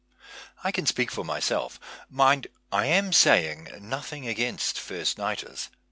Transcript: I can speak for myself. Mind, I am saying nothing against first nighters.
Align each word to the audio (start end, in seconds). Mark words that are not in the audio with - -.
I 0.63 0.71
can 0.71 0.87
speak 0.87 1.11
for 1.11 1.23
myself. 1.23 1.79
Mind, 2.09 2.47
I 2.71 2.87
am 2.87 3.13
saying 3.13 3.67
nothing 3.81 4.27
against 4.27 4.79
first 4.79 5.19
nighters. 5.19 5.69